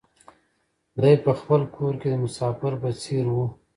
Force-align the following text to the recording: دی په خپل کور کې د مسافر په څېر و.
دی 1.01 1.15
په 1.25 1.31
خپل 1.39 1.61
کور 1.75 1.93
کې 2.01 2.07
د 2.11 2.15
مسافر 2.23 2.73
په 2.81 2.89
څېر 3.01 3.25
و. 3.33 3.37